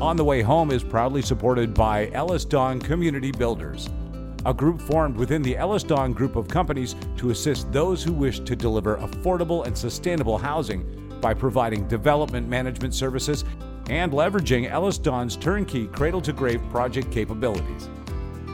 [0.00, 3.90] On the Way Home is proudly supported by EllisDon Community Builders,
[4.46, 8.56] a group formed within the EllisDon group of companies to assist those who wish to
[8.56, 13.44] deliver affordable and sustainable housing by providing development management services
[13.90, 17.90] and leveraging EllisDon's turnkey cradle to grave project capabilities.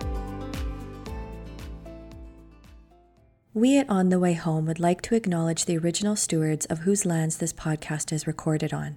[3.55, 7.05] We at On the Way Home would like to acknowledge the original stewards of whose
[7.05, 8.97] lands this podcast is recorded on.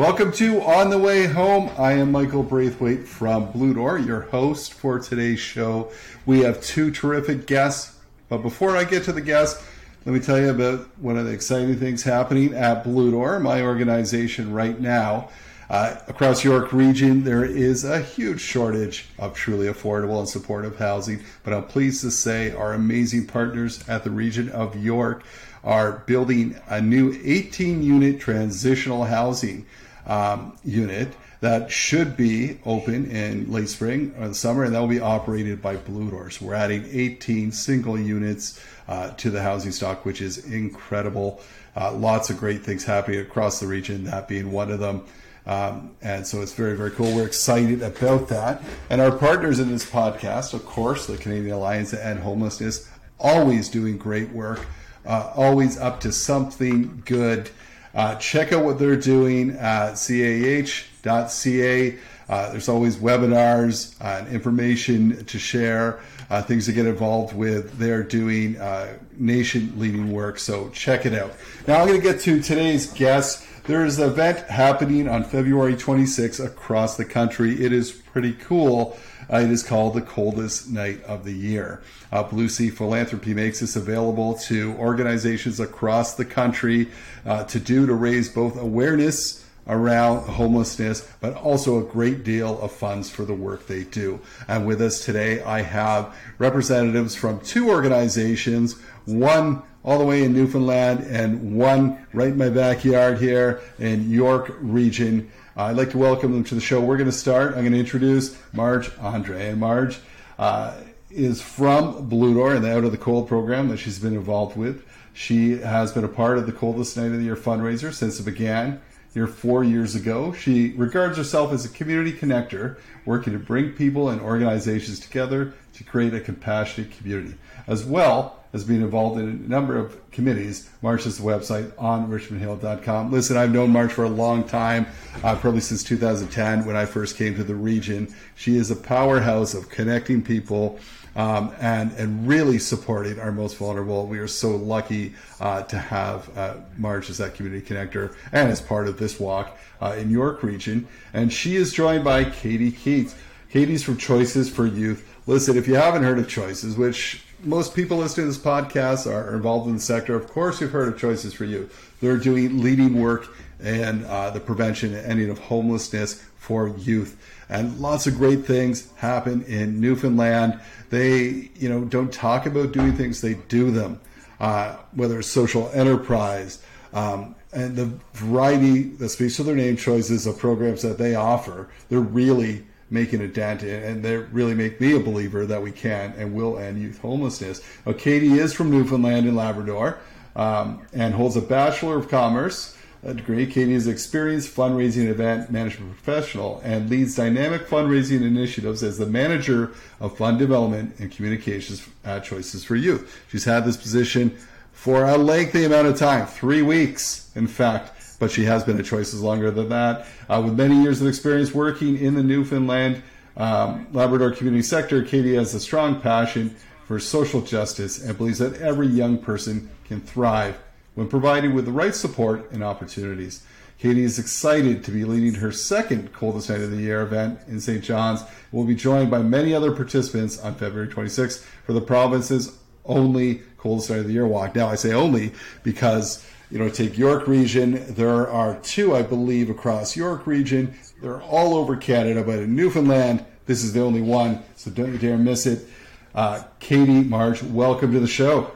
[0.00, 1.70] Welcome to On the Way Home.
[1.76, 5.92] I am Michael Braithwaite from Blue Door, your host for today's show.
[6.24, 7.98] We have two terrific guests,
[8.30, 9.62] but before I get to the guests,
[10.06, 13.60] let me tell you about one of the exciting things happening at Blue Door, my
[13.60, 15.28] organization right now.
[15.68, 21.22] Uh, across York Region, there is a huge shortage of truly affordable and supportive housing,
[21.44, 25.24] but I'm pleased to say our amazing partners at the region of York
[25.62, 29.66] are building a new 18 unit transitional housing
[30.10, 31.08] um, unit
[31.40, 35.62] that should be open in late spring or the summer, and that will be operated
[35.62, 36.40] by Blue Doors.
[36.40, 41.40] We're adding 18 single units uh, to the housing stock, which is incredible.
[41.74, 45.04] Uh, lots of great things happening across the region, that being one of them.
[45.46, 47.14] Um, and so it's very, very cool.
[47.14, 48.62] We're excited about that.
[48.90, 53.68] And our partners in this podcast, of course, the Canadian Alliance to End Homelessness, always
[53.70, 54.66] doing great work,
[55.06, 57.50] uh, always up to something good.
[57.94, 61.98] Uh, check out what they're doing at caeh.ca.
[62.28, 65.98] Uh, there's always webinars and information to share,
[66.30, 67.76] uh, things to get involved with.
[67.76, 71.32] They're doing uh, nation leading work, so check it out.
[71.66, 73.44] Now I'm going to get to today's guest.
[73.64, 77.64] There is an event happening on February 26 across the country.
[77.64, 78.96] It is pretty cool.
[79.32, 81.82] Uh, it is called the coldest night of the year.
[82.10, 86.88] Uh, Blue Sea Philanthropy makes this available to organizations across the country
[87.24, 92.72] uh, to do to raise both awareness around homelessness, but also a great deal of
[92.72, 94.18] funds for the work they do.
[94.48, 100.32] And with us today, I have representatives from two organizations, one all the way in
[100.32, 105.30] Newfoundland and one right in my backyard here in York region.
[105.56, 106.80] I'd like to welcome them to the show.
[106.80, 107.54] We're going to start.
[107.54, 109.48] I'm going to introduce Marj Andre.
[109.48, 109.98] And Marj
[110.38, 110.74] uh,
[111.10, 114.56] is from Blue Door and the Out of the Cold program that she's been involved
[114.56, 114.86] with.
[115.12, 118.24] She has been a part of the Coldest Night of the Year fundraiser since it
[118.24, 118.80] began
[119.12, 120.32] here four years ago.
[120.32, 125.84] She regards herself as a community connector, working to bring people and organizations together to
[125.84, 127.34] create a compassionate community.
[127.66, 130.68] As well, has been involved in a number of committees.
[130.82, 130.88] The
[131.20, 133.12] website on richmondhill.com.
[133.12, 134.86] Listen, I've known Marj for a long time,
[135.22, 138.12] uh, probably since 2010 when I first came to the region.
[138.34, 140.80] She is a powerhouse of connecting people
[141.16, 144.06] um, and and really supporting our most vulnerable.
[144.06, 148.88] We are so lucky uh, to have uh, as that community connector and as part
[148.88, 150.86] of this walk uh, in York region.
[151.12, 153.14] And she is joined by Katie Keats.
[153.50, 155.06] Katie's from Choices for Youth.
[155.26, 159.34] Listen, if you haven't heard of Choices, which most people listening to this podcast are
[159.34, 160.14] involved in the sector.
[160.14, 161.94] Of course, you've heard of Choices for Youth.
[162.00, 163.28] They're doing leading work
[163.60, 167.20] in uh, the prevention and ending of homelessness for youth.
[167.48, 170.60] And lots of great things happen in Newfoundland.
[170.90, 174.00] They, you know, don't talk about doing things; they do them.
[174.38, 176.62] Uh, whether it's social enterprise
[176.94, 181.68] um, and the variety that speaks to their name choices of programs that they offer,
[181.90, 186.12] they're really making a dent and they really make me a believer that we can
[186.18, 187.62] and will end youth homelessness.
[187.86, 189.98] Now, Katie is from Newfoundland and Labrador
[190.36, 193.46] um, and holds a Bachelor of Commerce degree.
[193.46, 199.06] Katie is an experienced fundraising event management professional and leads dynamic fundraising initiatives as the
[199.06, 203.22] manager of fund development and communications at Choices for Youth.
[203.30, 204.36] She's had this position
[204.72, 208.84] for a lengthy amount of time, three weeks, in fact but she has been at
[208.84, 210.06] Choices longer than that.
[210.28, 213.02] Uh, with many years of experience working in the Newfoundland
[213.36, 216.54] um, Labrador community sector, Katie has a strong passion
[216.86, 220.56] for social justice and believes that every young person can thrive
[220.94, 223.42] when provided with the right support and opportunities.
[223.78, 227.58] Katie is excited to be leading her second coldest night of the year event in
[227.58, 227.82] St.
[227.82, 228.22] John's.
[228.52, 233.88] We'll be joined by many other participants on February 26th for the province's only coldest
[233.88, 234.54] night of the year walk.
[234.54, 235.32] Now I say only
[235.62, 237.84] because you know take York region.
[237.94, 240.74] There are two, I believe, across York region.
[241.00, 244.42] They're all over Canada, but in Newfoundland, this is the only one.
[244.56, 245.66] So don't you dare miss it.
[246.14, 248.50] Uh, Katie Marj, welcome to the show.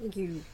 [0.00, 0.44] Thank you.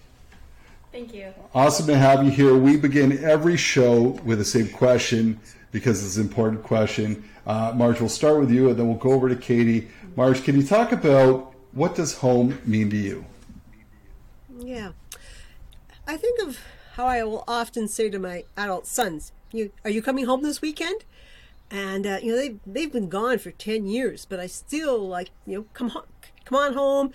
[0.93, 1.33] Thank you.
[1.55, 2.57] Awesome to have you here.
[2.57, 5.39] We begin every show with the same question
[5.71, 7.29] because it's an important question.
[7.47, 9.89] Uh, Marj, we'll start with you and then we'll go over to Katie.
[10.17, 13.25] Marj, can you talk about what does home mean to you?
[14.59, 14.91] Yeah.
[16.11, 16.59] I think of
[16.95, 20.61] how I will often say to my adult sons, "You are you coming home this
[20.61, 21.05] weekend?"
[21.71, 25.31] And uh, you know they they've been gone for ten years, but I still like
[25.47, 26.11] you know come home,
[26.45, 27.13] come on home.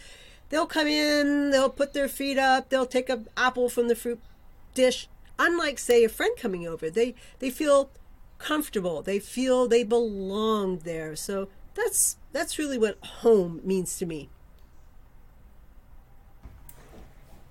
[0.48, 4.22] They'll come in, they'll put their feet up, they'll take an apple from the fruit
[4.74, 5.10] dish.
[5.38, 7.90] Unlike say a friend coming over, they they feel
[8.38, 9.02] comfortable.
[9.02, 11.18] They feel they belong there.
[11.18, 14.30] So that's that's really what home means to me.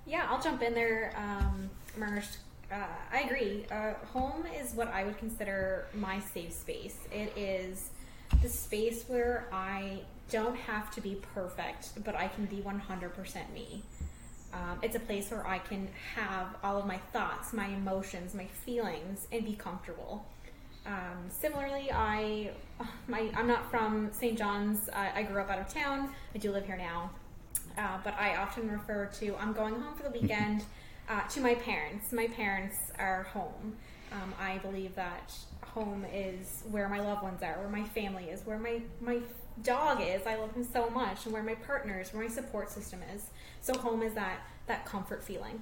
[0.05, 1.69] Yeah, I'll jump in there, um.
[2.71, 2.75] Uh,
[3.11, 3.65] I agree.
[3.71, 6.97] Uh, home is what I would consider my safe space.
[7.11, 7.89] It is
[8.41, 13.83] the space where I don't have to be perfect, but I can be 100% me.
[14.53, 18.45] Um, it's a place where I can have all of my thoughts, my emotions, my
[18.45, 20.25] feelings, and be comfortable.
[20.85, 22.51] Um, similarly, I,
[23.07, 24.37] my, I'm not from St.
[24.37, 24.89] John's.
[24.89, 26.09] I, I grew up out of town.
[26.33, 27.11] I do live here now.
[27.77, 30.63] Uh, but I often refer to I'm going home for the weekend
[31.09, 32.11] uh, to my parents.
[32.11, 33.75] My parents are home.
[34.11, 38.45] Um, I believe that home is where my loved ones are, where my family is,
[38.45, 39.19] where my, my
[39.63, 40.25] dog is.
[40.25, 43.29] I love him so much, and where my partner is, where my support system is.
[43.61, 45.61] So home is that that comfort feeling.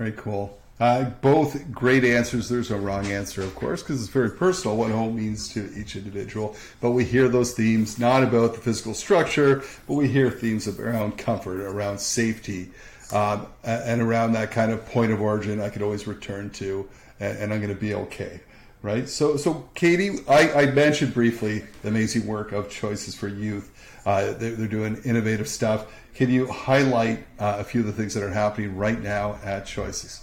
[0.00, 0.58] Very cool.
[0.80, 2.48] Uh, both great answers.
[2.48, 5.94] There's no wrong answer, of course, because it's very personal what home means to each
[5.94, 6.56] individual.
[6.80, 11.18] But we hear those themes not about the physical structure, but we hear themes around
[11.18, 12.70] comfort, around safety,
[13.12, 16.88] um, and around that kind of point of origin I could always return to,
[17.20, 18.40] and, and I'm going to be okay.
[18.80, 19.06] Right.
[19.06, 23.89] So, so Katie, I, I, mentioned briefly the amazing work of Choices for Youth.
[24.06, 25.92] Uh, they're, they're, doing innovative stuff.
[26.14, 29.66] Can you highlight uh, a few of the things that are happening right now at
[29.66, 30.22] Choices?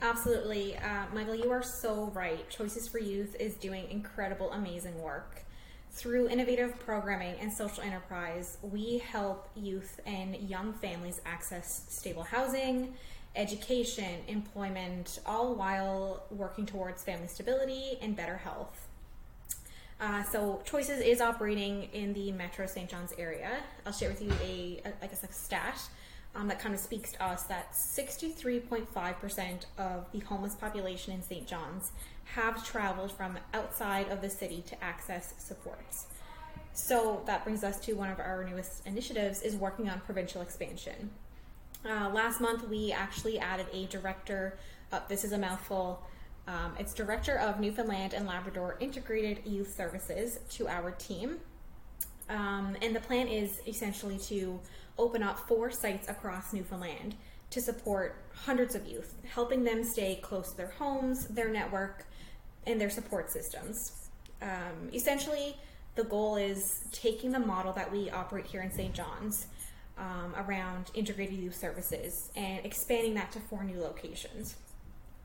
[0.00, 0.76] Absolutely.
[0.76, 2.48] Uh, Michael, you are so right.
[2.50, 5.44] Choices for Youth is doing incredible, amazing work.
[5.92, 12.94] Through innovative programming and social enterprise, we help youth and young families access stable housing,
[13.36, 18.83] education, employment, all while working towards family stability and better health.
[20.00, 22.88] Uh, so Choices is operating in the Metro St.
[22.88, 23.50] John's area.
[23.86, 25.80] I'll share with you a, a I guess, a stat
[26.34, 31.46] um, that kind of speaks to us that 63.5% of the homeless population in St.
[31.46, 31.92] John's
[32.24, 36.06] have traveled from outside of the city to access supports.
[36.72, 41.10] So that brings us to one of our newest initiatives is working on provincial expansion.
[41.88, 44.58] Uh, last month we actually added a director.
[44.90, 46.02] Uh, this is a mouthful.
[46.46, 51.38] Um, it's director of Newfoundland and Labrador Integrated Youth Services to our team.
[52.28, 54.60] Um, and the plan is essentially to
[54.98, 57.14] open up four sites across Newfoundland
[57.50, 62.06] to support hundreds of youth, helping them stay close to their homes, their network,
[62.66, 64.08] and their support systems.
[64.42, 65.56] Um, essentially,
[65.94, 68.92] the goal is taking the model that we operate here in St.
[68.92, 69.46] John's
[69.96, 74.56] um, around integrated youth services and expanding that to four new locations.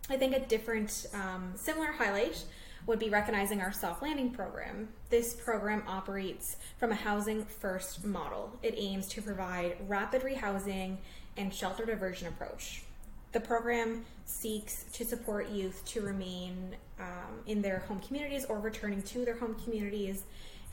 [0.09, 2.43] I think a different, um, similar highlight
[2.87, 4.87] would be recognizing our soft landing program.
[5.11, 8.57] This program operates from a housing first model.
[8.63, 10.97] It aims to provide rapid rehousing
[11.37, 12.83] and shelter diversion approach.
[13.31, 19.03] The program seeks to support youth to remain um, in their home communities or returning
[19.03, 20.23] to their home communities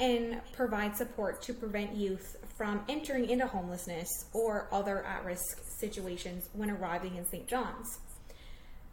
[0.01, 6.49] and provide support to prevent youth from entering into homelessness or other at risk situations
[6.55, 7.47] when arriving in St.
[7.47, 7.99] John's.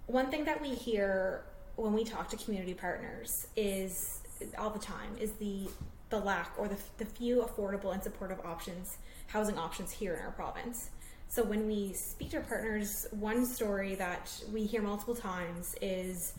[0.07, 1.43] One thing that we hear
[1.77, 4.19] when we talk to community partners is
[4.57, 5.69] all the time is the
[6.09, 10.31] the lack or the, the few affordable and supportive options housing options here in our
[10.31, 10.89] province.
[11.29, 16.33] So when we speak to our partners one story that we hear multiple times is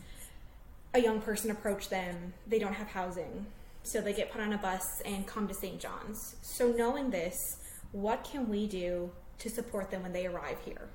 [0.93, 3.47] a young person approach them they don't have housing.
[3.81, 6.35] So they get put on a bus and come to st john's.
[6.43, 7.57] So knowing this
[7.91, 10.87] what can we do to support them when they arrive here?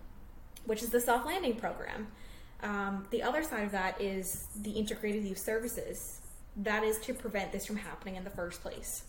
[0.66, 2.06] Which is the soft landing program.
[2.62, 6.20] Um, the other side of that is the integrated youth services.
[6.56, 9.04] That is to prevent this from happening in the first place.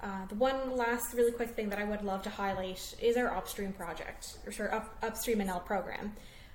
[0.00, 3.34] Uh, the one last really quick thing that I would love to highlight is our
[3.36, 6.12] upstream project, or sorry, up, upstream NL program.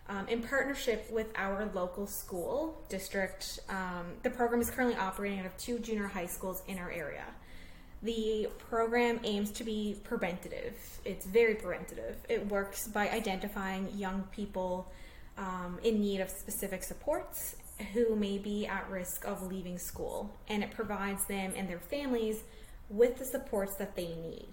[0.10, 5.46] Um, in partnership with our local school district, um, the program is currently operating out
[5.46, 7.26] of two junior high schools in our area.
[8.04, 10.76] The program aims to be preventative.
[11.04, 12.18] It's very preventative.
[12.30, 14.92] It works by identifying young people
[15.38, 17.56] um, in need of specific supports
[17.94, 22.44] who may be at risk of leaving school, and it provides them and their families
[22.90, 24.50] with the supports that they need.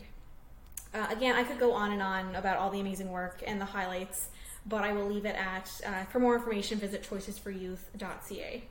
[0.93, 3.65] Uh, again, I could go on and on about all the amazing work and the
[3.65, 4.29] highlights,
[4.67, 8.65] but I will leave it at uh, for more information, visit choicesforyouth.ca.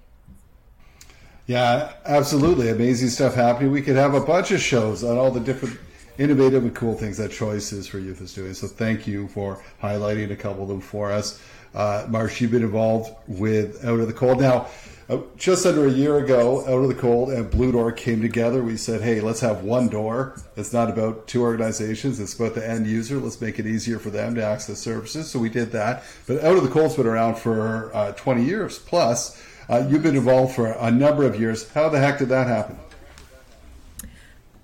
[1.45, 2.69] Yeah, absolutely.
[2.69, 3.71] Amazing stuff happening.
[3.71, 5.77] We could have a bunch of shows on all the different
[6.17, 8.53] innovative and cool things that Choices for Youth is doing.
[8.53, 11.41] So thank you for highlighting a couple of them for us.
[11.73, 14.39] Uh, Marj, you've been involved with Out of the Cold.
[14.39, 14.67] Now,
[15.09, 18.63] uh, just under a year ago, Out of the Cold and Blue Door came together.
[18.63, 20.39] We said, hey, let's have one door.
[20.55, 23.17] It's not about two organizations, it's about the end user.
[23.17, 25.29] Let's make it easier for them to access services.
[25.29, 26.03] So we did that.
[26.27, 29.41] But Out of the Cold's been around for uh, 20 years plus.
[29.69, 31.69] Uh, you've been involved for a number of years.
[31.71, 32.77] How the heck did that happen?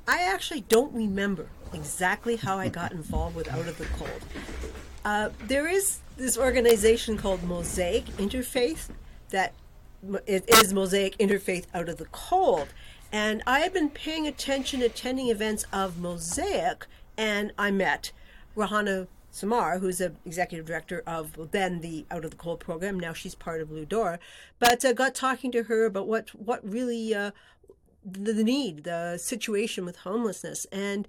[0.09, 4.25] I actually don't remember exactly how I got involved with Out of the Cold.
[5.05, 8.89] Uh, there is this organization called Mosaic Interfaith
[9.29, 9.53] that
[10.25, 12.69] it is Mosaic Interfaith Out of the Cold.
[13.11, 18.11] And I had been paying attention, attending events of Mosaic, and I met
[18.57, 22.99] Rehana Sumar, who's the executive director of then the Out of the Cold program.
[22.99, 24.19] Now she's part of Blue Door,
[24.57, 27.29] but uh, got talking to her about what what really uh,
[28.03, 31.07] the, need, the situation with homelessness, and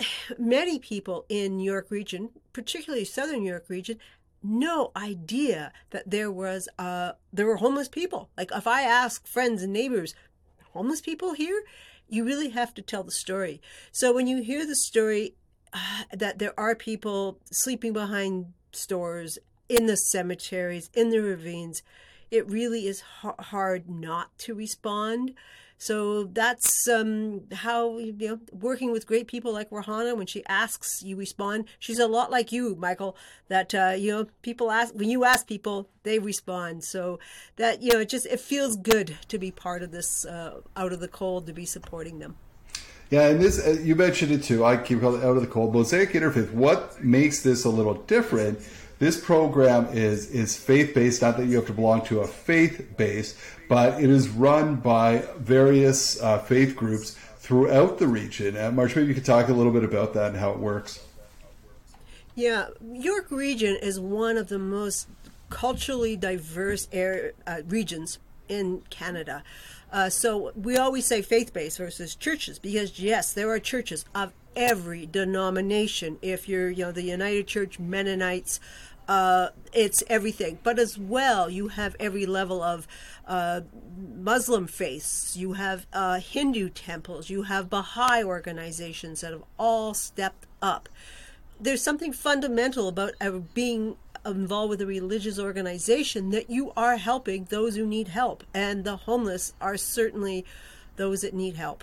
[0.38, 3.98] many people in New York region, particularly Southern New York region,
[4.42, 8.30] no idea that there was uh there were homeless people.
[8.36, 10.14] Like if I ask friends and neighbors,
[10.72, 11.64] homeless people here,
[12.08, 13.60] you really have to tell the story.
[13.90, 15.34] So when you hear the story
[15.72, 21.82] uh, that there are people sleeping behind stores in the cemeteries, in the ravines,
[22.30, 25.34] it really is hard not to respond.
[25.78, 30.16] So that's um, how you know working with great people like Rehana.
[30.16, 31.66] When she asks, you respond.
[31.78, 33.16] She's a lot like you, Michael.
[33.46, 36.82] That uh, you know people ask when you ask people, they respond.
[36.82, 37.20] So
[37.56, 40.92] that you know it just it feels good to be part of this uh, out
[40.92, 42.36] of the cold to be supporting them.
[43.10, 44.64] Yeah, and this uh, you mentioned it too.
[44.64, 45.72] I keep calling it out of the cold.
[45.72, 46.52] Mosaic Interfaith.
[46.52, 48.58] What makes this a little different?
[48.98, 51.22] This program is is faith based.
[51.22, 53.38] Not that you have to belong to a faith base,
[53.68, 58.56] but it is run by various uh, faith groups throughout the region.
[58.56, 61.04] And Marj, maybe you could talk a little bit about that and how it works.
[62.34, 65.08] Yeah, York region is one of the most
[65.50, 69.42] culturally diverse air, uh, regions in Canada.
[69.92, 74.32] Uh, so we always say faith based versus churches because yes, there are churches of
[74.54, 76.18] every denomination.
[76.20, 78.60] If you're, you know, the United Church Mennonites,
[79.08, 80.58] uh, it's everything.
[80.62, 82.86] But as well, you have every level of
[83.26, 83.62] uh,
[83.96, 90.46] Muslim faiths, you have uh, Hindu temples, you have Baha'i organizations that have all stepped
[90.62, 90.88] up.
[91.60, 97.44] There's something fundamental about uh, being involved with a religious organization that you are helping
[97.44, 100.44] those who need help, and the homeless are certainly
[100.96, 101.82] those that need help.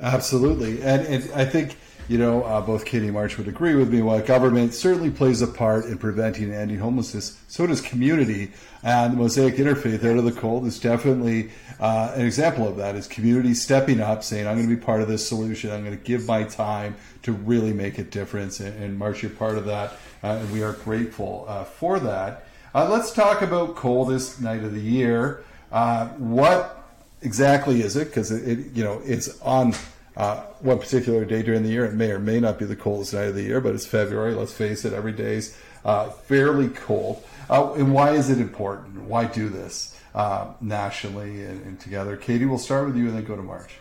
[0.00, 1.76] Absolutely, and, and I think
[2.08, 4.00] you know, uh, both Katie and Marj would agree with me.
[4.02, 8.52] While government certainly plays a part in preventing and ending homelessness, so does community.
[8.82, 12.94] And the Mosaic Interfaith Out of the Cold is definitely uh, an example of that.
[12.94, 15.70] Is community stepping up, saying, "I'm going to be part of this solution.
[15.72, 19.32] I'm going to give my time to really make a difference." And, and Marj, you're
[19.32, 22.46] part of that, uh, and we are grateful uh, for that.
[22.74, 25.42] Uh, let's talk about coldest night of the year.
[25.72, 26.84] Uh, what
[27.22, 28.08] exactly is it?
[28.08, 29.74] Because it, it, you know, it's on
[30.16, 31.84] uh, one particular day during the year.
[31.84, 34.34] It may or may not be the coldest night of the year, but it's February.
[34.34, 37.22] Let's face it, every day's uh, fairly cold.
[37.50, 39.02] Uh, and why is it important?
[39.02, 42.16] Why do this uh, nationally and, and, together?
[42.16, 43.78] Katie, we'll start with you and then go to Marj.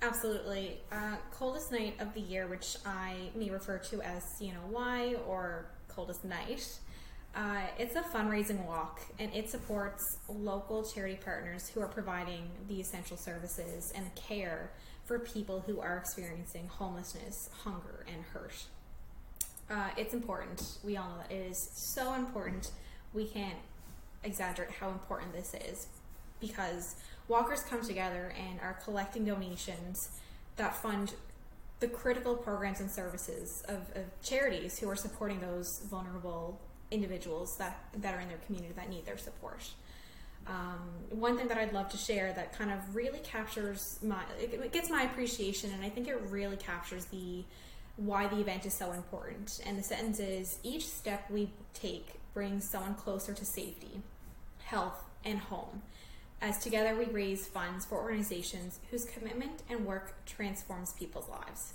[0.00, 0.78] Absolutely.
[0.90, 6.24] Uh, coldest night of the year, which I may refer to as CNOY or coldest
[6.24, 6.78] night.
[7.34, 12.78] Uh, it's a fundraising walk and it supports local charity partners who are providing the
[12.78, 14.70] essential services and care
[15.04, 18.64] for people who are experiencing homelessness, hunger, and hurt.
[19.70, 20.78] Uh, it's important.
[20.84, 22.70] We all know that it is so important.
[23.14, 23.58] We can't
[24.24, 25.86] exaggerate how important this is
[26.38, 26.96] because
[27.28, 30.10] walkers come together and are collecting donations
[30.56, 31.14] that fund
[31.80, 36.60] the critical programs and services of, of charities who are supporting those vulnerable
[36.92, 39.62] individuals that, that are in their community that need their support.
[40.46, 40.80] Um,
[41.10, 44.90] one thing that I'd love to share that kind of really captures my, it gets
[44.90, 47.44] my appreciation, and I think it really captures the
[47.96, 49.60] why the event is so important.
[49.66, 54.00] And the sentence is each step we take brings someone closer to safety,
[54.64, 55.82] health, and home.
[56.40, 61.74] As together we raise funds for organizations whose commitment and work transforms people's lives.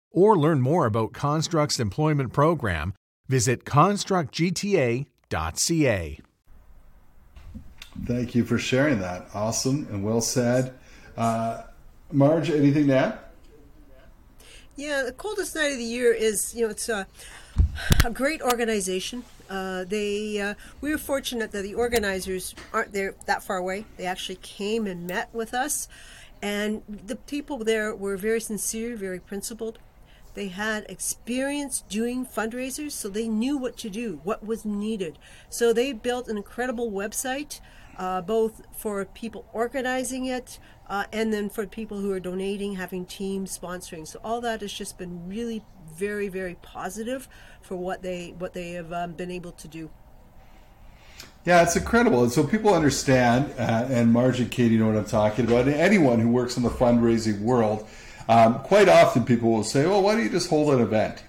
[0.11, 2.93] or learn more about Construct's employment program,
[3.27, 6.19] visit constructgta.ca.
[8.05, 9.27] Thank you for sharing that.
[9.33, 10.73] Awesome and well said.
[11.17, 11.63] Uh,
[12.11, 13.19] Marj, anything to add?
[14.75, 17.05] Yeah, the coldest night of the year is, you know, it's a,
[18.03, 19.23] a great organization.
[19.49, 23.85] Uh, they, uh, we were fortunate that the organizers aren't there that far away.
[23.97, 25.89] They actually came and met with us,
[26.41, 29.77] and the people there were very sincere, very principled.
[30.33, 35.19] They had experience doing fundraisers, so they knew what to do, what was needed.
[35.49, 37.59] So they built an incredible website,
[37.97, 40.59] uh, both for people organizing it,
[40.89, 44.07] uh, and then for people who are donating, having teams sponsoring.
[44.07, 47.27] So all that has just been really very, very positive
[47.61, 49.89] for what they what they have um, been able to do.
[51.43, 52.23] Yeah, it's incredible.
[52.23, 55.65] And so people understand, uh, and Margie, Katie know what I'm talking about.
[55.65, 57.87] And anyone who works in the fundraising world,
[58.31, 61.21] um, quite often people will say, well, why don't you just hold an event?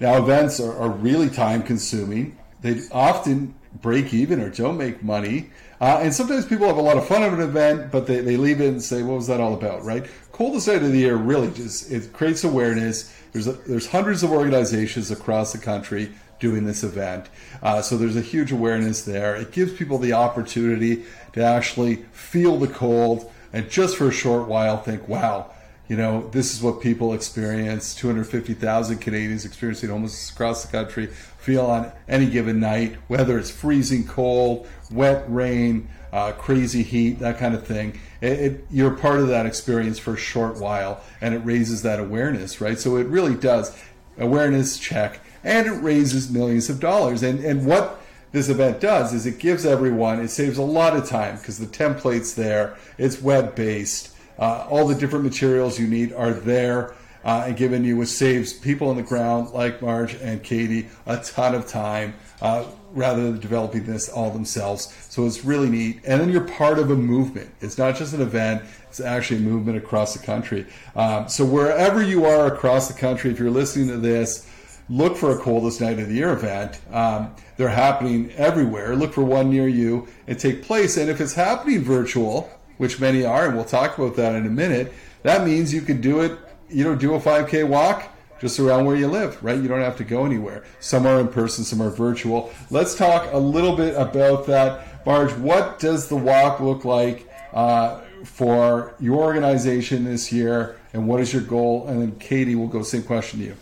[0.00, 2.38] Now, events are, are really time consuming.
[2.62, 5.50] They often break even or don't make money.
[5.82, 8.38] Uh, and sometimes people have a lot of fun at an event, but they, they
[8.38, 10.06] leave it and say, what was that all about, right?
[10.32, 13.14] Coldest night of the year really just, it creates awareness.
[13.32, 17.28] There's, a, there's hundreds of organizations across the country doing this event.
[17.62, 19.36] Uh, so there's a huge awareness there.
[19.36, 24.48] It gives people the opportunity to actually feel the cold and just for a short
[24.48, 25.50] while think, wow,
[25.88, 27.94] you know, this is what people experience.
[27.94, 34.04] 250,000 Canadians experiencing homelessness across the country feel on any given night, whether it's freezing
[34.04, 38.00] cold, wet rain, uh, crazy heat, that kind of thing.
[38.20, 42.00] It, it, you're part of that experience for a short while, and it raises that
[42.00, 42.78] awareness, right?
[42.78, 43.76] So it really does
[44.18, 47.22] awareness check, and it raises millions of dollars.
[47.22, 48.00] And and what
[48.32, 51.66] this event does is it gives everyone it saves a lot of time because the
[51.66, 56.94] template's there, it's web based, uh, all the different materials you need are there
[57.26, 61.18] uh, and given you, which saves people on the ground like Marj and Katie a
[61.18, 64.94] ton of time uh, rather than developing this all themselves.
[65.10, 66.00] So it's really neat.
[66.06, 67.50] And then you're part of a movement.
[67.60, 70.66] It's not just an event, it's actually a movement across the country.
[70.94, 74.48] Um, so wherever you are across the country, if you're listening to this,
[74.88, 76.78] look for a coldest night of the year event.
[76.92, 78.94] Um, they're happening everywhere.
[78.94, 80.96] Look for one near you and take place.
[80.96, 84.50] And if it's happening virtual, which many are, and we'll talk about that in a
[84.50, 88.84] minute, that means you can do it you know, do a 5K walk just around
[88.84, 89.58] where you live, right?
[89.58, 90.64] You don't have to go anywhere.
[90.80, 92.52] Some are in person, some are virtual.
[92.70, 95.06] Let's talk a little bit about that.
[95.06, 101.20] Marj, what does the walk look like uh, for your organization this year, and what
[101.20, 101.86] is your goal?
[101.86, 103.56] And then Katie will go same question to you.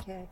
[0.00, 0.26] Okay.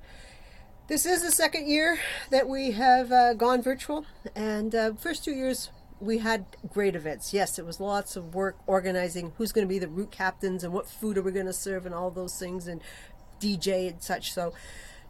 [0.89, 1.99] This is the second year
[2.31, 7.33] that we have uh, gone virtual, and uh, first two years we had great events.
[7.33, 10.73] Yes, it was lots of work organizing who's going to be the route captains and
[10.73, 12.81] what food are we going to serve and all those things and
[13.41, 14.33] DJ and such.
[14.33, 14.53] So,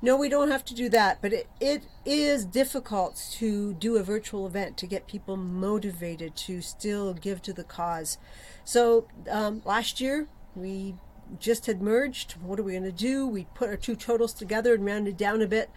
[0.02, 4.02] no, we don't have to do that, but it, it is difficult to do a
[4.02, 8.18] virtual event to get people motivated to still give to the cause.
[8.64, 10.96] So, um, last year we
[11.38, 12.32] just had merged.
[12.32, 13.26] What are we going to do?
[13.26, 15.70] We put our two totals together and rounded down a bit.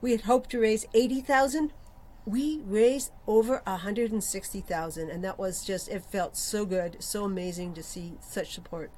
[0.00, 1.72] We had hoped to raise 80,000
[2.24, 7.82] we raised over 160,000 and that was just it felt so good so amazing to
[7.82, 8.90] see such support.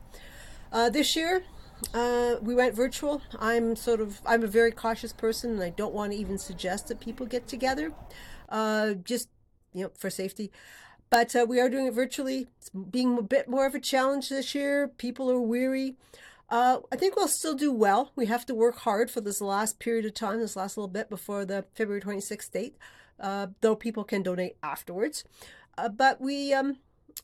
[0.73, 1.43] Uh, this year
[1.93, 3.23] uh, we went virtual.
[3.39, 6.89] I'm sort of i'm a very cautious person and i don't want to even suggest
[6.89, 7.93] that people get together
[8.49, 9.29] uh, just
[9.73, 10.51] you know for safety.
[11.11, 12.49] But uh, we are doing it virtually.
[12.59, 14.89] It's being a bit more of a challenge this year.
[14.89, 15.97] People are weary.
[16.51, 18.13] Uh, I think we'll still do well.
[18.17, 21.09] We have to work hard for this last period of time, this last little bit
[21.09, 22.77] before the February 26th date
[23.25, 25.25] uh, though people can donate afterwards.
[25.79, 26.77] Uh, but we um,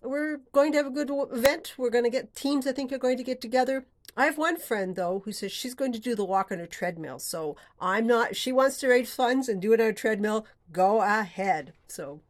[0.03, 1.75] we're going to have a good event.
[1.77, 3.87] We're going to get teams, I think, are going to get together.
[4.17, 6.67] I have one friend, though, who says she's going to do the walk on a
[6.67, 7.19] treadmill.
[7.19, 10.47] So I'm not, she wants to raise funds and do it on a treadmill.
[10.73, 11.75] Go ahead.
[11.87, 12.21] So.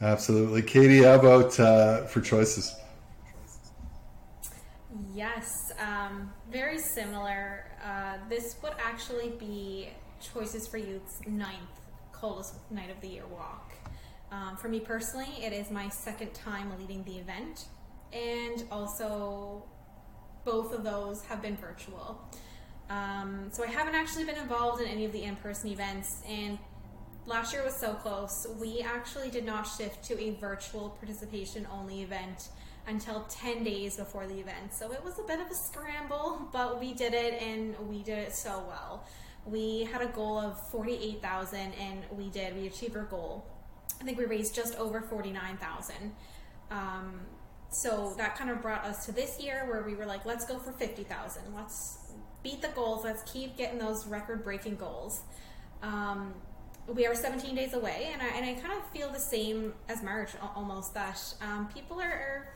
[0.00, 0.62] Absolutely.
[0.62, 2.74] Katie, how about uh, for choices?
[5.14, 7.70] Yes, um, very similar.
[7.84, 9.90] Uh, this would actually be
[10.20, 11.78] Choices for Youth's ninth
[12.20, 13.72] coldest night of the year walk.
[14.30, 17.66] Um, for me personally, it is my second time leading the event,
[18.12, 19.64] and also
[20.44, 22.20] both of those have been virtual.
[22.90, 26.58] Um, so I haven't actually been involved in any of the in person events, and
[27.26, 28.46] last year was so close.
[28.58, 32.48] We actually did not shift to a virtual participation only event
[32.86, 34.72] until 10 days before the event.
[34.72, 38.18] So it was a bit of a scramble, but we did it and we did
[38.18, 39.04] it so well.
[39.50, 42.54] We had a goal of 48,000 and we did.
[42.54, 43.46] We achieved our goal.
[44.00, 45.96] I think we raised just over 49,000.
[46.70, 47.20] Um,
[47.70, 50.58] so that kind of brought us to this year where we were like, let's go
[50.58, 51.42] for 50,000.
[51.54, 51.98] Let's
[52.42, 53.04] beat the goals.
[53.04, 55.22] Let's keep getting those record breaking goals.
[55.82, 56.34] Um,
[56.86, 60.02] we are 17 days away, and I, and I kind of feel the same as
[60.02, 62.48] Marj almost that um, people are, are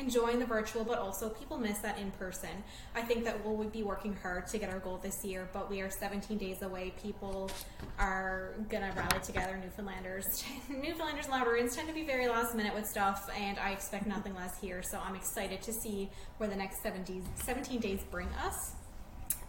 [0.00, 2.50] enjoying the virtual, but also people miss that in person.
[2.94, 5.80] I think that we'll be working hard to get our goal this year, but we
[5.82, 6.92] are 17 days away.
[7.02, 7.50] People
[7.98, 9.60] are gonna rally together.
[9.62, 14.06] Newfoundlanders, Newfoundlanders, and Labradorians tend to be very last minute with stuff, and I expect
[14.06, 14.82] nothing less here.
[14.82, 18.72] So I'm excited to see where the next 17, 17 days bring us.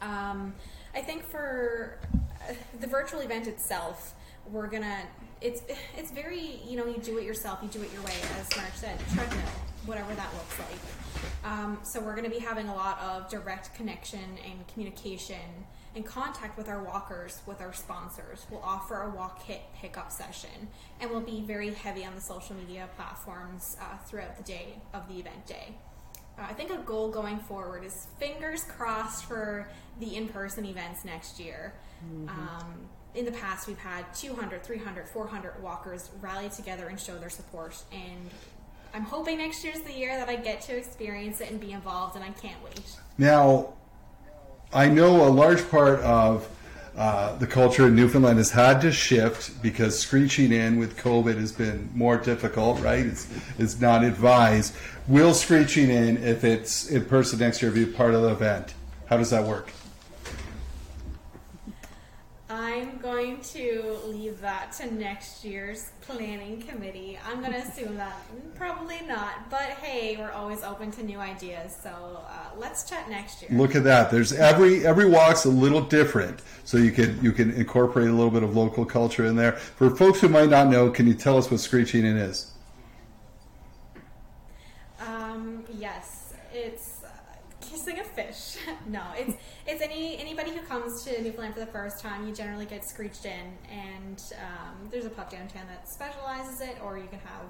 [0.01, 0.53] Um,
[0.93, 4.13] I think for uh, the virtual event itself,
[4.51, 5.03] we're gonna.
[5.39, 5.63] It's
[5.97, 8.73] it's very you know you do it yourself, you do it your way, as Mark
[8.75, 10.79] said, treadmill whatever that looks like.
[11.43, 15.65] Um, so we're going to be having a lot of direct connection and communication
[15.95, 18.45] and contact with our walkers, with our sponsors.
[18.49, 22.55] We'll offer a walk kit pickup session, and we'll be very heavy on the social
[22.55, 25.75] media platforms uh, throughout the day of the event day.
[26.39, 29.67] Uh, I think a goal going forward is fingers crossed for
[29.99, 31.73] the in-person events next year.
[32.05, 32.29] Mm-hmm.
[32.29, 37.29] Um, in the past, we've had 200, 300, 400 walkers rally together and show their
[37.29, 38.29] support, and
[38.93, 42.15] I'm hoping next year's the year that I get to experience it and be involved,
[42.15, 42.81] and I can't wait.
[43.17, 43.73] Now,
[44.73, 46.47] I know a large part of
[46.97, 51.53] uh, the culture in Newfoundland has had to shift because screeching in with COVID has
[51.53, 53.05] been more difficult, right?
[53.05, 54.75] It's, it's not advised.
[55.07, 58.73] Will screeching in, if it's in person next year, be part of the event?
[59.05, 59.71] How does that work?
[62.49, 67.17] I'm going to leave that to next year's planning committee.
[67.25, 68.15] I'm going to assume that
[68.55, 71.75] probably not, but hey, we're always open to new ideas.
[71.81, 73.51] So uh, let's chat next year.
[73.51, 74.11] Look at that.
[74.11, 78.31] There's every every walk's a little different, so you can you can incorporate a little
[78.31, 79.53] bit of local culture in there.
[79.53, 82.51] For folks who might not know, can you tell us what screeching in is?
[84.99, 87.07] Um, yes, it's uh,
[87.59, 88.57] kissing a fish.
[88.87, 89.33] no, it's
[89.71, 93.25] it's any anybody who comes to Newfoundland for the first time, you generally get screeched
[93.25, 97.45] in, and um, there's a pub downtown that specializes it, or you can have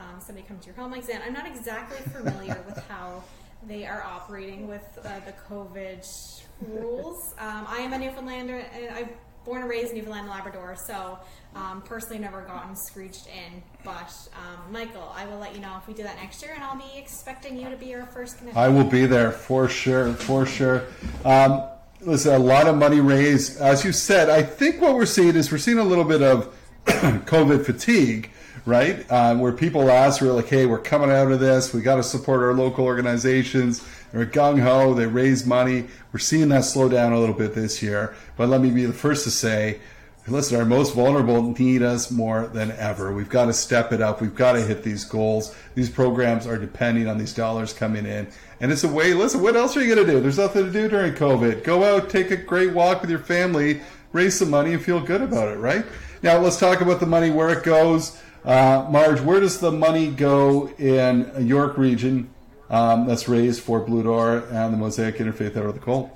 [0.00, 1.22] um, somebody come to your home like that.
[1.26, 3.22] I'm not exactly familiar with how
[3.66, 7.34] they are operating with uh, the COVID rules.
[7.38, 9.10] Um, I am a Newfoundlander, and I've
[9.48, 11.18] born and raised Newfoundland and Labrador, so
[11.54, 13.62] um, personally never gotten screeched in.
[13.82, 16.62] But um, Michael, I will let you know if we do that next year, and
[16.62, 18.60] I'll be expecting you to be our first connection.
[18.60, 20.84] I will be there for sure, for sure.
[21.24, 21.62] Um,
[22.00, 24.28] listen, a lot of money raised, as you said.
[24.28, 28.30] I think what we're seeing is we're seeing a little bit of COVID fatigue
[28.68, 29.10] right?
[29.10, 31.72] Um, where people ask, we're like, hey, we're coming out of this.
[31.72, 33.82] We got to support our local organizations.
[34.12, 34.92] They're gung ho.
[34.92, 35.86] They raise money.
[36.12, 38.14] We're seeing that slow down a little bit this year.
[38.36, 39.80] But let me be the first to say,
[40.26, 43.14] listen, our most vulnerable need us more than ever.
[43.14, 44.20] We've got to step it up.
[44.20, 45.56] We've got to hit these goals.
[45.74, 48.28] These programs are depending on these dollars coming in.
[48.60, 50.20] And it's a way, listen, what else are you going to do?
[50.20, 51.64] There's nothing to do during COVID.
[51.64, 53.80] Go out, take a great walk with your family,
[54.12, 55.86] raise some money, and feel good about it, right?
[56.22, 58.20] Now, let's talk about the money, where it goes.
[58.48, 62.30] Uh, Marj, where does the money go in York region
[62.70, 66.08] um, that's raised for Blue Door and the Mosaic Interfaith Out of the Cold?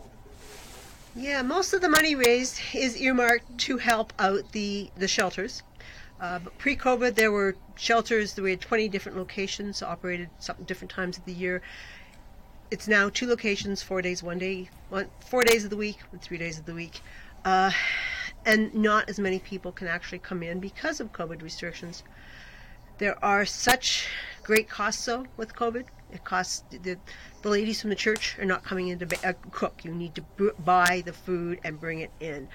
[1.15, 5.63] Yeah, most of the money raised is earmarked to help out the, the shelters.
[6.23, 11.19] Uh, Pre COVID, there were shelters, we had 20 different locations, operated some different times
[11.19, 11.61] of the year.
[12.71, 16.39] It's now two locations, four days, one day, one, four days of the week, three
[16.39, 17.03] days of the week.
[17.45, 17.73] Uh,
[18.47, 22.03] and not as many people can actually come in because of COVID restrictions.
[23.03, 24.07] There are such
[24.45, 25.87] great costs though with COVID.
[26.13, 26.97] It costs the,
[27.43, 29.85] the ladies from the church are not coming in to uh, cook.
[29.85, 32.49] You need to b- buy the food and bring it in.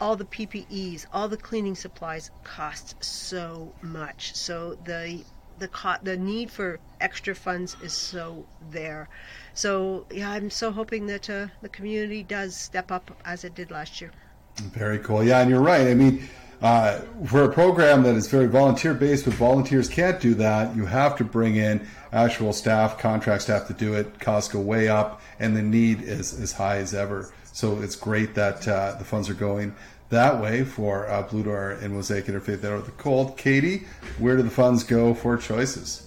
[0.00, 4.34] All the PPEs, all the cleaning supplies cost so much.
[4.34, 5.22] So the
[5.58, 9.10] the co- the need for extra funds is so there.
[9.52, 13.70] So yeah, I'm so hoping that uh, the community does step up as it did
[13.70, 14.12] last year.
[14.56, 15.22] Very cool.
[15.22, 15.86] Yeah, and you're right.
[15.86, 16.26] I mean,
[16.62, 20.86] uh, for a program that is very volunteer based, but volunteers can't do that, you
[20.86, 24.20] have to bring in actual staff, contract staff to do it.
[24.20, 27.32] Costs go way up, and the need is as high as ever.
[27.52, 29.74] So it's great that uh, the funds are going
[30.10, 33.36] that way for uh, Blue Door and Mosaic Interfaith Out of the Cold.
[33.36, 33.86] Katie,
[34.18, 36.06] where do the funds go for choices?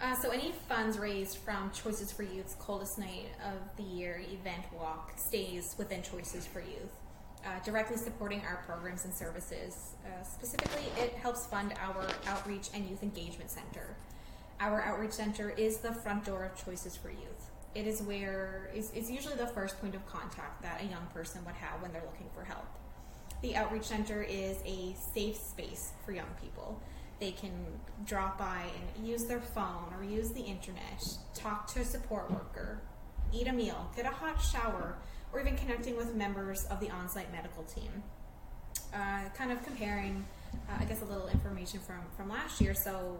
[0.00, 4.64] Uh, so any funds raised from Choices for Youth's coldest night of the year event
[4.74, 6.94] walk stays within Choices for Youth,
[7.44, 9.94] uh, directly supporting our programs and services.
[10.04, 13.96] Uh, specifically, it helps fund our outreach and youth engagement center.
[14.60, 17.50] Our outreach center is the front door of Choices for Youth.
[17.74, 21.44] It is where is it's usually the first point of contact that a young person
[21.44, 22.66] would have when they're looking for help.
[23.42, 26.82] The outreach center is a safe space for young people
[27.20, 27.52] they can
[28.06, 28.64] drop by
[28.96, 32.80] and use their phone or use the internet, talk to a support worker,
[33.32, 34.96] eat a meal, get a hot shower,
[35.32, 38.02] or even connecting with members of the on site medical team.
[38.92, 40.24] Uh, kind of comparing,
[40.68, 42.74] uh, I guess, a little information from, from last year.
[42.74, 43.18] So,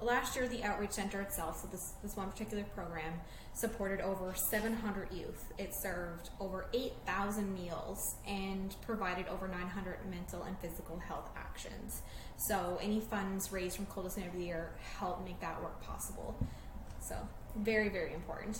[0.00, 3.12] last year, the Outreach Center itself, so this, this one particular program,
[3.52, 5.52] supported over 700 youth.
[5.58, 12.02] It served over 8,000 meals and provided over 900 mental and physical health actions.
[12.36, 16.36] So any funds raised from Coldest Night of the Year help make that work possible.
[17.00, 17.16] So
[17.56, 18.58] very, very important.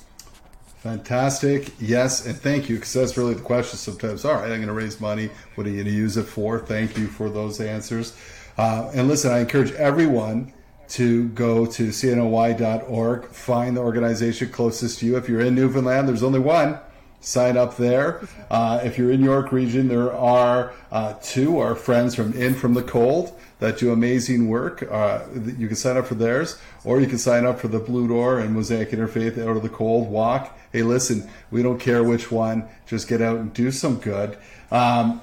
[0.86, 1.72] Fantastic.
[1.80, 4.24] Yes, and thank you, because that's really the question sometimes.
[4.24, 5.30] All right, I'm going to raise money.
[5.56, 6.60] What are you going to use it for?
[6.60, 8.16] Thank you for those answers.
[8.56, 10.52] Uh, and listen, I encourage everyone
[10.90, 15.16] to go to cnoy.org, find the organization closest to you.
[15.16, 16.78] If you're in Newfoundland, there's only one
[17.18, 18.20] sign up there.
[18.48, 22.74] Uh, if you're in York Region, there are uh, two our friends from In From
[22.74, 24.82] the Cold that do amazing work.
[24.90, 28.06] Uh, you can sign up for theirs, or you can sign up for the Blue
[28.06, 30.56] Door and Mosaic Interfaith Out of the Cold Walk.
[30.72, 34.36] Hey, listen, we don't care which one, just get out and do some good.
[34.70, 35.20] Um,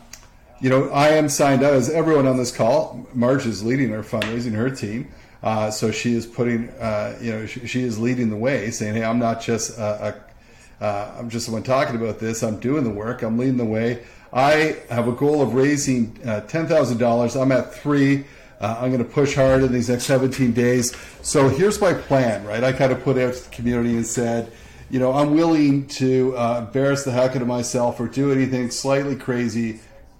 [0.61, 3.07] you know, I am signed up as everyone on this call.
[3.13, 5.11] Marj is leading our fundraising, her team.
[5.43, 8.95] Uh, so she is putting, uh, you know, she, she, is leading the way, saying,
[8.95, 10.15] "Hey, I'm not just a, a
[10.81, 12.43] uh, I'm just the one talking about this.
[12.43, 13.21] I'm doing the work.
[13.21, 14.03] I'm leading the way.
[14.31, 17.41] I have a goal of raising uh, $10,000.
[17.41, 18.25] I'm at three.
[18.59, 20.95] Uh, I'm going to push hard in these next 17 days.
[21.21, 22.63] So here's my plan, right?
[22.63, 24.51] I kind of put out to the community and said,
[24.89, 28.71] you know, I'm willing to uh, embarrass the heck out of myself or do anything
[28.71, 29.79] slightly crazy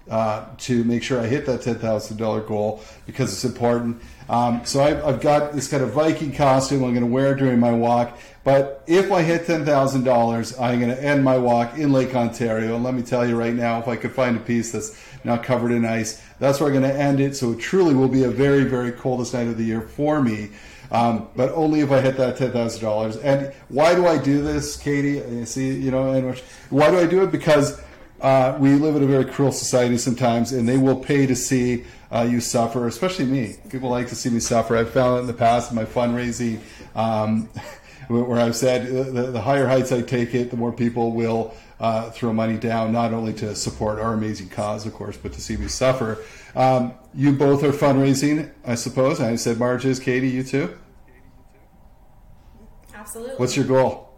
[0.10, 4.02] uh, to make sure I hit that $10,000 goal because it's important.
[4.30, 7.60] Um, so I've, I've, got this kind of Viking costume I'm going to wear during
[7.60, 8.18] my walk.
[8.44, 12.76] But if I hit $10,000, I'm going to end my walk in Lake Ontario.
[12.76, 15.44] And let me tell you right now, if I could find a piece that's not
[15.44, 17.38] covered in ice, that's where I'm going to end it.
[17.38, 20.50] So it truly will be a very, very coldest night of the year for me.
[20.92, 23.18] Um, but only if I hit that ten thousand dollars.
[23.18, 25.14] And why do I do this, Katie?
[25.14, 26.38] You see, you know, and
[26.70, 27.32] why do I do it?
[27.32, 27.82] Because
[28.22, 31.86] uh, we live in a very cruel society sometimes, and they will pay to see
[32.12, 33.56] uh, you suffer, especially me.
[33.70, 34.78] People like to see me suffer.
[34.78, 36.60] I've found it in the past in my fundraising.
[36.96, 37.50] Um,
[38.08, 42.10] where I've said the, the, higher heights I take it, the more people will uh,
[42.12, 45.58] throw money down, not only to support our amazing cause, of course, but to see
[45.58, 46.24] me suffer.
[46.56, 49.20] Um, you both are fundraising, I suppose.
[49.20, 50.78] I said Marj is, Katie, you too?
[52.94, 53.36] Absolutely.
[53.36, 54.14] What's your goal?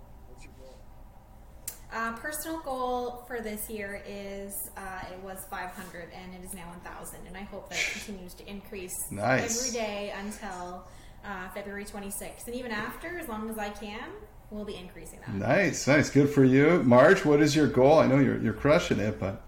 [1.91, 6.67] Uh, personal goal for this year is uh, it was 500 and it is now
[6.83, 9.59] 1,000, and I hope that continues to increase nice.
[9.59, 10.85] every day until
[11.25, 12.47] uh, February 26th.
[12.47, 14.09] And even after, as long as I can,
[14.51, 15.33] we'll be increasing that.
[15.33, 16.09] Nice, nice.
[16.09, 16.83] Good for you.
[16.83, 17.99] Marj, what is your goal?
[17.99, 19.41] I know you're, you're crushing it, but.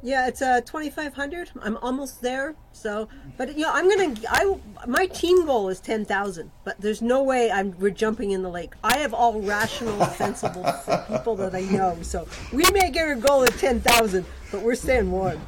[0.00, 1.50] Yeah, it's uh, 2,500.
[1.60, 2.54] I'm almost there.
[2.72, 4.14] So, but you know, I'm gonna.
[4.28, 4.56] I
[4.86, 8.74] my team goal is 10,000, but there's no way I'm we're jumping in the lake.
[8.84, 10.64] I have all rational, sensible
[11.08, 11.98] people that I know.
[12.02, 15.40] So we may get a goal at 10,000, but we're staying warm.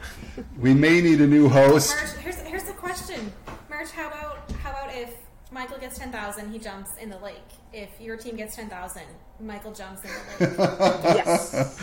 [0.59, 1.95] We may need a new host.
[1.97, 3.33] Marj, here's here's the question,
[3.69, 3.91] Marj.
[3.91, 4.50] How about how about if
[5.53, 7.37] Michael gets 10,000, he jumps in the lake.
[7.73, 9.03] If your team gets 10,000,
[9.41, 11.05] Michael jumps in the lake.
[11.05, 11.77] yes.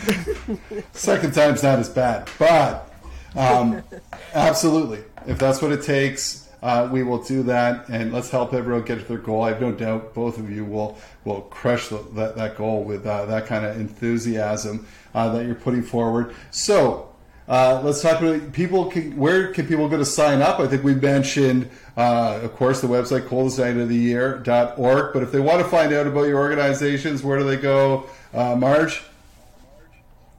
[0.92, 2.90] Second time's not as bad, but
[3.36, 3.82] um,
[4.34, 5.04] absolutely.
[5.26, 9.00] If that's what it takes, uh, we will do that, and let's help everyone get
[9.00, 9.42] to their goal.
[9.42, 13.06] I have no doubt both of you will will crush the, that that goal with
[13.06, 16.34] uh, that kind of enthusiasm uh, that you're putting forward.
[16.50, 17.07] So
[17.48, 18.86] uh, let's talk about people.
[18.86, 20.60] Can, where can people go to sign up?
[20.60, 25.12] I think we mentioned, uh, of course, the website coldestnightoftheyear.org.
[25.14, 28.04] But if they want to find out about your organizations, where do they go?
[28.34, 29.02] Uh, Marj?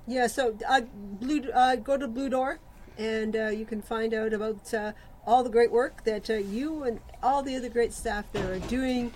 [0.06, 2.60] Yeah, so uh, blue, uh, go to Blue Door
[2.98, 4.74] and uh, you can find out about
[5.26, 9.14] all the great work that you and all the other great staff there are doing.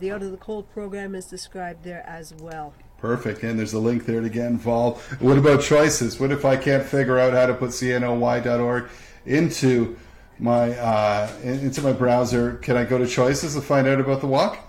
[0.00, 2.74] The Out of the Cold program is described there as well.
[3.02, 3.42] Perfect.
[3.42, 5.02] And there's a link there to get involved.
[5.20, 6.20] What about choices?
[6.20, 8.88] What if I can't figure out how to put cnoy.org
[9.26, 9.98] into
[10.38, 12.54] my uh, into my browser?
[12.58, 14.60] Can I go to choices to find out about the walk?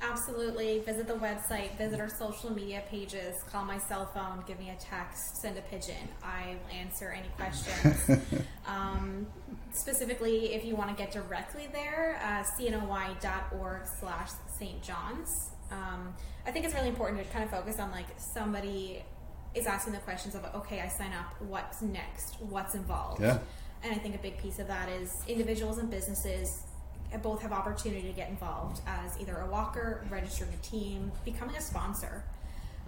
[0.00, 0.78] Absolutely.
[0.78, 4.76] Visit the website, visit our social media pages, call my cell phone, give me a
[4.76, 6.08] text, send a pigeon.
[6.22, 8.22] I will answer any questions.
[8.66, 9.26] um,
[9.72, 14.82] specifically, if you want to get directly there, uh, cnoy.org slash St.
[14.82, 15.49] John's.
[15.70, 16.14] Um,
[16.46, 19.04] I think it's really important to kind of focus on like somebody
[19.54, 22.36] is asking the questions of, okay, I sign up, what's next?
[22.40, 23.20] What's involved?
[23.20, 23.38] Yeah.
[23.82, 26.62] And I think a big piece of that is individuals and businesses
[27.22, 31.60] both have opportunity to get involved as either a walker, registering a team, becoming a
[31.60, 32.22] sponsor.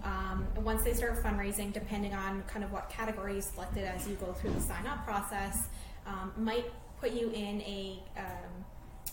[0.05, 4.15] Um, once they start fundraising, depending on kind of what category is selected as you
[4.17, 5.67] go through the sign up process,
[6.07, 8.65] um, might put you in a um,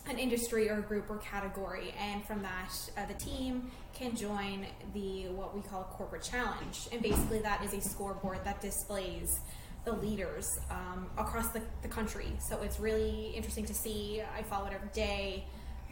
[0.07, 5.27] an industry or group or category, and from that, uh, the team can join the
[5.29, 9.39] what we call a corporate challenge, and basically that is a scoreboard that displays
[9.85, 12.27] the leaders um, across the, the country.
[12.39, 14.21] So it's really interesting to see.
[14.38, 15.45] I follow it every day.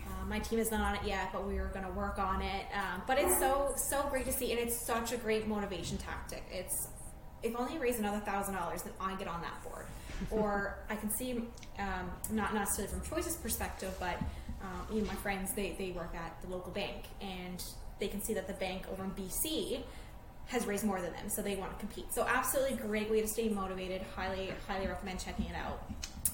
[0.06, 2.42] Uh, my team is not on it yet, but we are going to work on
[2.42, 2.66] it.
[2.74, 6.44] Um, but it's so so great to see, and it's such a great motivation tactic.
[6.52, 6.88] It's
[7.44, 9.86] if only you raise another thousand dollars, then I get on that board,
[10.32, 11.44] or I can see
[11.80, 14.18] um, not necessarily from Choice's perspective, but
[14.62, 17.64] um, you know my friends they they work at the local bank, and
[18.00, 19.82] they can see that the bank over in BC
[20.48, 22.14] has raised more than them, so they want to compete.
[22.14, 24.02] So absolutely great way to stay motivated.
[24.16, 25.90] Highly, highly recommend checking it out.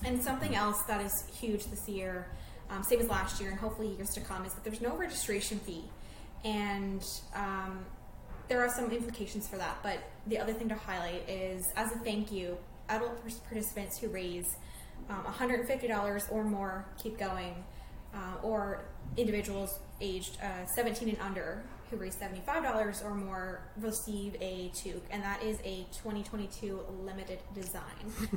[0.06, 2.28] And something else that is huge this year,
[2.70, 5.60] um, same as last year, and hopefully years to come, is that there's no registration
[5.60, 5.84] fee,
[6.44, 7.04] and
[7.36, 7.86] um,
[8.50, 9.78] there are some implications for that.
[9.82, 12.58] But the other thing to highlight is, as a thank you,
[12.90, 14.56] adult participants who raise
[15.10, 17.64] um, $150 or more keep going,
[18.14, 18.86] uh, or
[19.18, 25.22] individuals aged uh, 17 and under who raise $75 or more receive a toque, and
[25.22, 27.84] that is a 2022 limited design.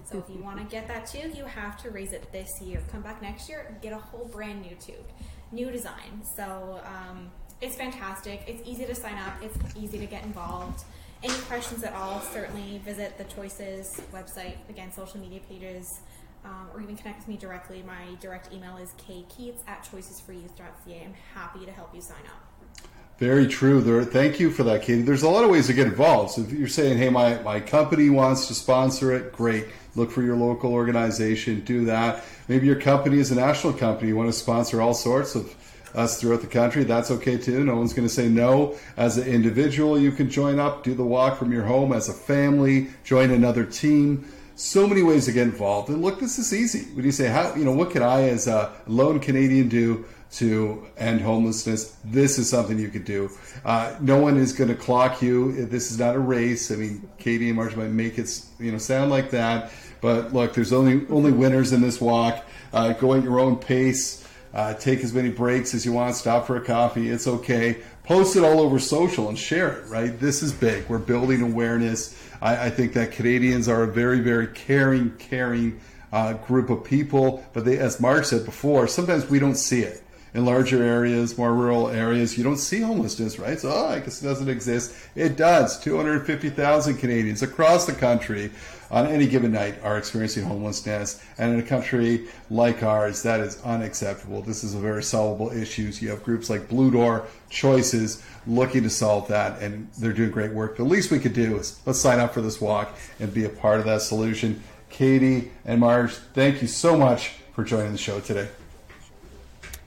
[0.04, 2.82] so if you want to get that toque, you have to raise it this year.
[2.92, 5.10] Come back next year, get a whole brand new toque,
[5.52, 6.22] new design.
[6.36, 7.30] So um,
[7.60, 8.42] it's fantastic.
[8.46, 9.34] It's easy to sign up.
[9.42, 10.84] It's easy to get involved.
[11.22, 16.00] Any questions at all, certainly visit the Choices website, again, social media pages,
[16.44, 17.82] um, or even connect with me directly.
[17.82, 21.04] My direct email is kkeats at choicesforyouth.ca.
[21.04, 22.88] I'm happy to help you sign up.
[23.18, 23.80] Very true.
[23.80, 25.00] There, thank you for that, Katie.
[25.00, 26.32] There's a lot of ways to get involved.
[26.32, 29.68] So if you're saying, hey, my, my company wants to sponsor it, great.
[29.94, 32.24] Look for your local organization, do that.
[32.46, 35.54] Maybe your company is a national company, you want to sponsor all sorts of
[35.96, 36.84] us throughout the country.
[36.84, 37.64] That's okay too.
[37.64, 38.76] No one's going to say no.
[38.96, 41.92] As an individual, you can join up, do the walk from your home.
[41.92, 44.30] As a family, join another team.
[44.54, 45.88] So many ways to get involved.
[45.88, 46.84] And look, this is easy.
[46.94, 50.86] When you say, how, you know, what can I as a lone Canadian do to
[50.96, 51.96] end homelessness.
[52.04, 53.30] This is something you could do.
[53.64, 55.66] Uh, no one is going to clock you.
[55.66, 56.70] This is not a race.
[56.70, 60.54] I mean, Katie and Marcia might make it you know sound like that, but look,
[60.54, 62.44] there's only only winners in this walk.
[62.72, 64.25] Uh, go at your own pace.
[64.54, 66.14] Uh, take as many breaks as you want.
[66.14, 67.08] Stop for a coffee.
[67.08, 67.78] It's okay.
[68.04, 69.88] Post it all over social and share it.
[69.88, 70.18] Right.
[70.18, 70.88] This is big.
[70.88, 72.18] We're building awareness.
[72.40, 75.80] I, I think that Canadians are a very, very caring, caring
[76.12, 77.44] uh, group of people.
[77.52, 80.02] But they, as Mark said before, sometimes we don't see it
[80.36, 83.58] in larger areas, more rural areas, you don't see homelessness, right?
[83.58, 84.94] So, oh, I guess it doesn't exist.
[85.14, 85.80] It does.
[85.80, 88.50] 250,000 Canadians across the country
[88.90, 91.22] on any given night are experiencing homelessness.
[91.38, 94.42] And in a country like ours, that is unacceptable.
[94.42, 95.92] This is a very solvable issue.
[95.92, 100.30] So you have groups like Blue Door, Choices, looking to solve that, and they're doing
[100.30, 100.76] great work.
[100.76, 103.48] The least we could do is let's sign up for this walk and be a
[103.48, 104.62] part of that solution.
[104.88, 108.48] Katie and Marj, thank you so much for joining the show today.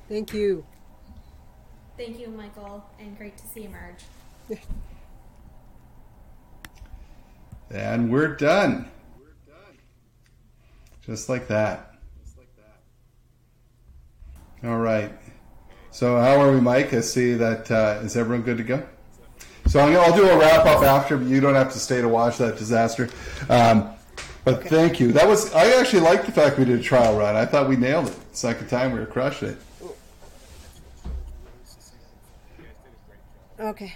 [0.08, 0.66] Thank you.
[1.98, 4.60] Thank you, Michael, and great to see you, Marj.
[7.72, 8.90] and we're done.
[9.18, 9.78] We're done.
[11.06, 11.90] Just like that.
[14.64, 15.12] All right.
[15.92, 16.94] So how are we, Mike?
[16.94, 17.72] I see that.
[17.72, 18.84] Uh, is everyone good to go?
[19.68, 22.10] So i will do a wrap up after, but you don't have to stay to
[22.10, 23.08] watch that disaster.
[23.50, 23.90] Um,
[24.44, 24.70] but okay.
[24.70, 25.12] thank you.
[25.12, 25.54] That was.
[25.54, 27.36] I actually liked the fact we did a trial run.
[27.36, 28.16] I thought we nailed it.
[28.32, 29.58] Second time we were crushing it.
[33.60, 33.94] Okay.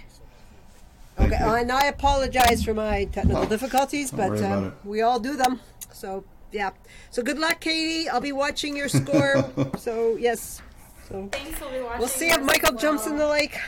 [1.18, 5.60] Okay, and I apologize for my technical difficulties, but um, we all do them.
[5.92, 6.70] So yeah.
[7.10, 8.08] So good luck, Katie.
[8.08, 9.44] I'll be watching your score.
[9.78, 10.62] so yes.
[11.08, 11.98] So Thanks, we'll be watching.
[11.98, 12.80] We'll see if Michael well.
[12.80, 13.58] jumps in the lake.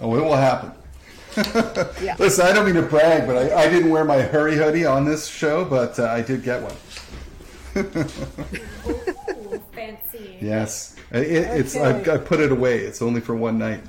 [0.00, 0.72] Oh, it will happen.
[2.02, 2.16] yeah.
[2.18, 5.04] Listen, I don't mean to brag, but I, I, didn't wear my hurry hoodie on
[5.04, 6.74] this show, but uh, I did get one.
[8.86, 10.38] Ooh, fancy.
[10.40, 12.78] Yes, it, it's I, I put it away.
[12.78, 13.82] It's only for one night.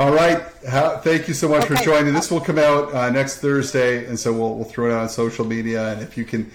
[0.00, 0.42] All right.
[0.66, 2.14] How, thank you so much for joining.
[2.14, 5.08] This will come out uh, next Thursday, and so we'll we'll throw it out on
[5.10, 5.92] social media.
[5.92, 6.50] And if you can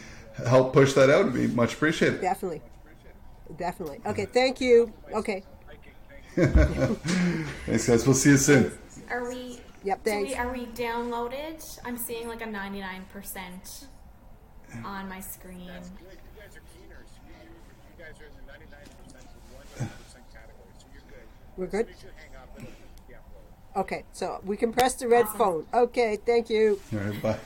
[0.47, 2.21] help push that out, it'd be much appreciated.
[2.21, 2.63] Definitely.
[3.55, 3.99] Definitely.
[4.05, 4.91] Okay, thank you.
[5.13, 5.43] Okay.
[6.35, 8.05] Thanks, guys.
[8.05, 8.71] We'll see you soon.
[9.09, 9.59] Are we?
[9.85, 10.31] Yep, thanks.
[10.31, 11.79] we, are we downloaded?
[11.85, 13.85] I'm seeing like a 99%
[14.83, 15.61] on my screen.
[15.61, 17.07] You guys are keeners.
[17.23, 17.31] You,
[17.91, 19.87] you guys are in the 99% to 1%
[20.33, 21.27] category, so you're good.
[21.55, 21.87] We're good?
[21.87, 23.55] You should hang up and it'll be uploaded.
[23.75, 25.37] Okay, so we can press the red Awesome.
[25.37, 25.65] phone.
[25.73, 26.79] Okay, thank you.
[26.93, 27.21] All right.
[27.21, 27.37] Bye.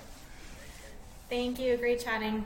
[1.30, 1.76] Thank you.
[1.78, 2.46] Great chatting.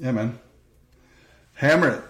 [0.00, 0.38] Yeah, man.
[1.54, 2.02] Hammer it.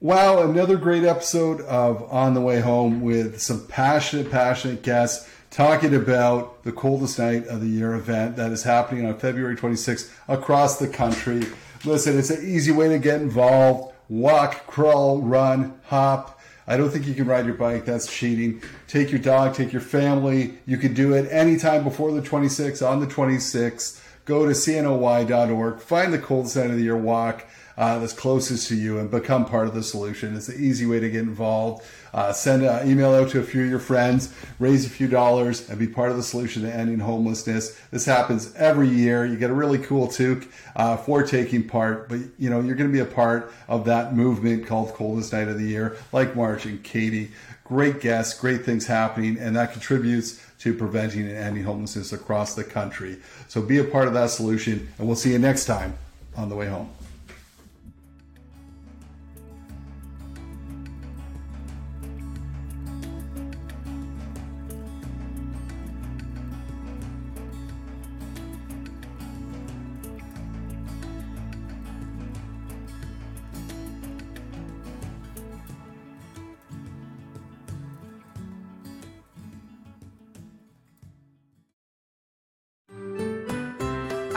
[0.00, 5.94] Wow, another great episode of On the Way Home with some passionate, passionate guests talking
[5.94, 10.78] about the coldest night of the year event that is happening on February 26th across
[10.78, 11.46] the country.
[11.84, 13.92] Listen, it's an easy way to get involved.
[14.08, 16.40] Walk, crawl, run, hop.
[16.66, 17.84] I don't think you can ride your bike.
[17.84, 18.62] That's cheating.
[18.88, 20.58] Take your dog, take your family.
[20.64, 24.00] You can do it anytime before the 26th, on the 26th.
[24.24, 27.44] Go to cnoy.org, find the coldest night of the year walk
[27.76, 30.34] uh, that's closest to you and become part of the solution.
[30.34, 31.84] It's an easy way to get involved.
[32.14, 35.68] Uh, send an email out to a few of your friends, raise a few dollars,
[35.68, 37.76] and be part of the solution to ending homelessness.
[37.90, 39.26] This happens every year.
[39.26, 40.46] You get a really cool toque
[40.76, 44.14] uh, for taking part, but you know you're going to be a part of that
[44.14, 47.32] movement called Coldest Night of the Year, like Marj and Katie.
[47.64, 52.62] Great guests, great things happening, and that contributes to preventing and ending homelessness across the
[52.62, 53.16] country.
[53.48, 55.98] So be a part of that solution, and we'll see you next time
[56.36, 56.90] on the way home.